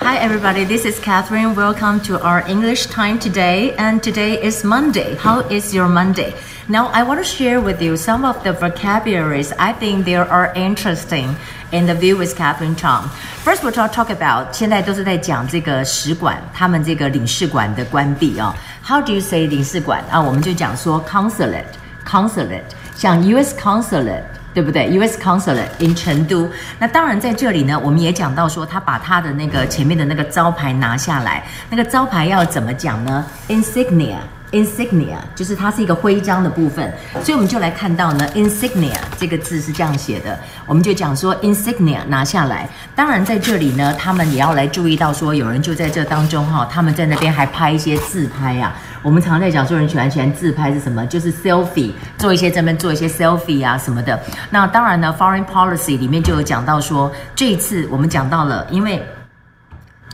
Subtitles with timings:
[0.00, 0.64] Hi, everybody.
[0.64, 1.54] This is Catherine.
[1.54, 3.74] Welcome to our English time today.
[3.76, 5.16] And today is Monday.
[5.16, 6.34] How is your Monday?
[6.68, 10.52] Now, I want to share with you some of the vocabularies I think they are
[10.54, 11.36] interesting
[11.72, 13.08] in the view with Catherine Chang.
[13.44, 18.54] First, we'll talk about 现在都是在讲这个使馆，他们这个领事馆的关闭啊。
[18.84, 20.20] How do you say 领事馆啊？
[20.20, 22.62] 我们就讲说 consulate，consulate，
[22.94, 23.54] 像 U.S.
[23.58, 24.24] consulate。
[24.53, 25.19] 对不对？U.S.
[25.19, 26.49] Consulate in 成都。
[26.79, 31.43] 那当然在这里呢，我们也讲到说，他把他的那个前面的那个招牌拿下来。
[31.69, 34.17] 那个招牌要怎么讲呢？Insignia
[34.51, 36.93] Insignia 就是它是一个徽章的部分。
[37.23, 40.37] 所以我们就来看到呢，insignia 这个字是这样写的。
[40.65, 42.69] 我们就讲说，insignia 拿下来。
[42.95, 48.75] 当然在这里呢，他们也要来注意到说，有人就在这当中哈，他们在那边还拍一些自拍啊。
[49.01, 51.05] 我们常在讲说，人喜欢喜欢自拍是什么？
[51.07, 54.19] 就是 selfie，做一些这边做一些 selfie 啊什么的。
[54.49, 59.03] 那当然呢，foreign policy 里面就有讲到说，这一次我们讲到了，因为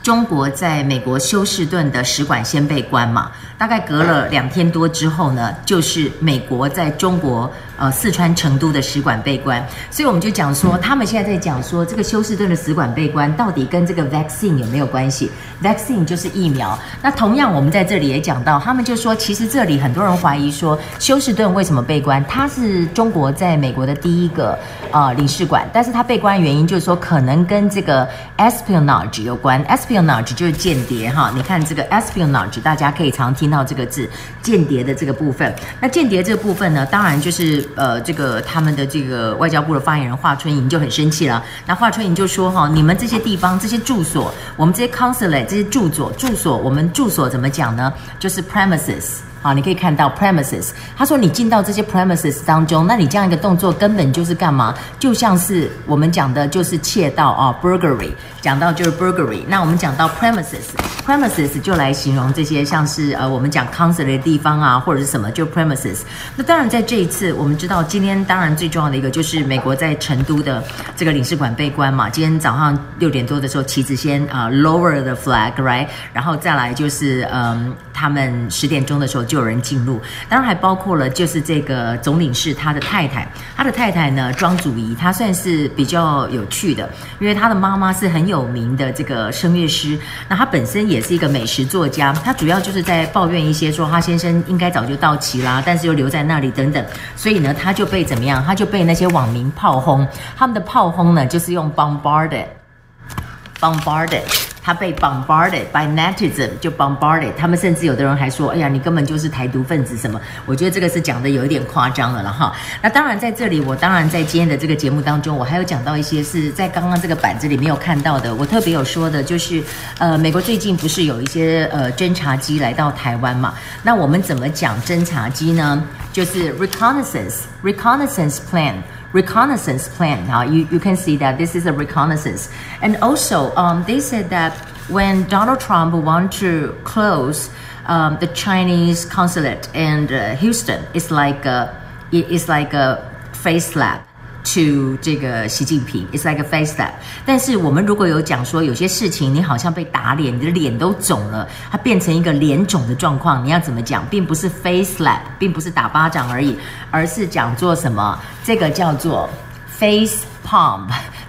[0.02, 7.50] 中国在美国休士顿的使馆先被关嘛，大概隔了两天多之后呢，就是美国在中国。
[7.80, 15.30] 呃，四川成都的使馆被关，所以我们就讲说，他们现在在讲说，这个休士顿的使馆被关，到底跟这个 vaccine 有没有关系
[15.62, 16.76] ？vaccine 就是疫苗。
[17.00, 22.20] 那同样，我们在这里也讲到，他们就说，其实这里很多人怀疑说，休士顿为什么被关？
[22.24, 24.58] 它是中国在美国的第一个
[24.90, 29.64] 呃领事馆，但是它被关的原因就是说，可能跟这个 espionage 有关。
[29.88, 34.08] Espionage 就是间谍哈，你看这个 spionage，大家可以常听到这个字，
[34.42, 35.54] 间谍的这个部分。
[35.80, 37.66] 那间谍这个部分呢，当然就是。
[37.74, 41.42] 呃，这个他们的这个外交部的发言人华春莹就很生气了。
[41.64, 47.92] 那华春莹就说：“哈，你们这些地方、这些住所，我们这些 consulate 这些住所、住所，我们住所怎么讲呢？
[48.18, 50.72] 就是 premises。”好，你可以看到 premises。
[50.94, 54.74] 他说你进到这些 premises 当中，那你这样一个动作根本就是干嘛？
[54.98, 58.10] 就像是我们讲的，就是窃盗啊，burglary。
[58.42, 59.40] 讲到就是 burglary。
[59.48, 66.00] 那我们讲到 premises，premises 就来形容这些像是呃我们讲 concert 的地方啊，或者是什么就 premises。
[66.36, 70.62] 那当然在这一次，我们知道今天当然最重要的一个就是美国在成都的
[70.94, 72.10] 这个领事馆被关嘛。
[72.10, 75.86] 今天早上六点多的时候，旗子先啊、lower the flag，right？
[76.12, 79.24] 然后再来就是嗯，他们十点钟的时候。
[79.28, 86.90] 就有人进入，当然还包括了，就是这个总领事他的太太，他的太太呢庄祖仪，她算是比较有趣的，
[87.20, 89.96] 因为她的妈妈是很有名的这个声乐师，
[90.28, 96.84] 那她本身也是一个美食作家，她主要就是在抱怨一些说她先生应该早就到齐啦，但是又留在那里等等，
[97.14, 98.42] 所以呢，她就被怎么样？
[98.44, 100.04] 她就被那些网民炮轰，
[100.36, 104.47] 他们的炮轰呢就是用 bombarded，bombarded。
[104.68, 110.20] 他被 bombarded by netizen 就 bombarded，他们甚至有的人还说，哎呀，你根本就是台独分子什么？
[110.44, 112.52] 我觉得这个是讲的有一点夸张了了哈。
[112.82, 118.34] 那当然在这里，我当然在今天的这个节目当中，我还有讲到一些是在刚刚这个板子里没有看到的。
[118.34, 119.62] 我特别有说的就是，
[119.96, 123.54] 呃，美国最近不是有一些呃侦察机来到台湾嘛？
[123.82, 125.82] 那我们怎么讲侦察机呢？
[126.12, 128.74] 就是 reconnaissance reconnaissance plan。
[129.12, 130.26] Reconnaissance plan.
[130.26, 132.50] Now you, you can see that this is a reconnaissance.
[132.82, 134.54] And also, um, they said that
[134.88, 137.50] when Donald Trump want to close
[137.86, 141.82] um, the Chinese consulate in uh, Houston, it's like a,
[142.12, 144.07] it's like a face slap.
[144.54, 146.92] To 这个习近平，it's like a face slap。
[147.26, 154.06] 但是我们如果有讲说有些事情你好像被打脸，你的脸都肿了，它变成一个脸肿的状况，你要怎么讲？
[154.08, 156.56] 并不是 face slap，并不是打巴掌而已，
[156.90, 158.18] 而是讲做什么？
[158.44, 159.28] 这个叫做
[159.66, 160.86] face palm。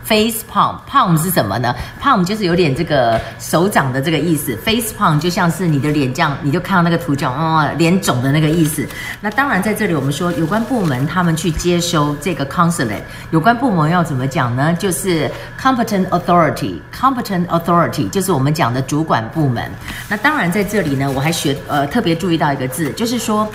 [0.10, 4.56] Face palm，palm 是什么呢？palm 就是有点这个手掌的这个意思。
[4.66, 8.84] Face palm 就像是你的脸这样，你就看到那个图像，哦，脸肿的那个意思。
[9.22, 14.74] 那当然在这里我们说有关部门他们去接收这个 consulate，有关部门要怎么讲呢？
[14.80, 15.30] 就是
[15.62, 19.72] competent authority，competent authority 就是我们讲的主管部门。
[20.10, 23.48] 那当然在这里呢，我还学呃特别注意到一个字，就是说。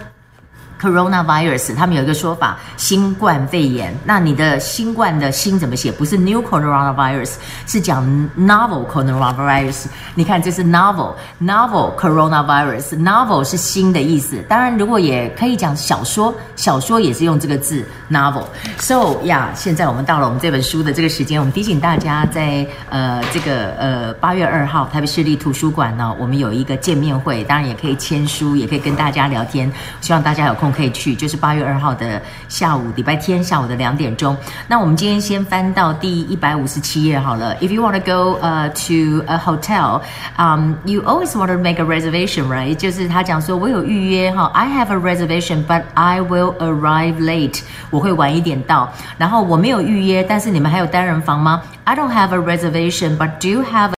[0.80, 3.96] Coronavirus，他们有一个说法，新冠肺炎。
[4.04, 5.90] 那你的新冠的“新”怎么写？
[5.90, 7.34] 不是 New Coronavirus，
[7.66, 8.04] 是讲
[8.36, 9.86] Novel Coronavirus。
[10.14, 14.44] 你看，这是 Novel，Novel Coronavirus，Novel 是新的意思。
[14.48, 18.44] 当然，如果也可以讲小说，小说也是用这个字 Novel。
[18.78, 29.70] So 呀，现在我们到了我们这本书的这个时间，我们提醒大家在，呃这个呃八月二号台北市立图书馆呢，我们有一个见面会，当然也可以签书，也可以跟大家聊天。
[30.00, 30.63] 希望大家有空。
[30.72, 34.36] 可以去，就是八月二号的下午，礼拜天下午的两点钟。
[34.68, 37.54] 那我们今天先翻到第一百五十七页好了。
[37.56, 40.00] If you want to go, uh, to a hotel,
[40.36, 42.74] um, you always want to make a reservation, right?
[42.74, 47.60] 就是他讲说，我有预约哈，I have a reservation, but I will arrive late.
[47.90, 48.92] 我会晚一点到。
[49.18, 53.92] 然后我没有预约，但是你们还有单人房吗？I don't have a reservation, but do you have